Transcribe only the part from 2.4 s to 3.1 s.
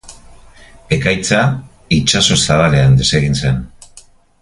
zabalean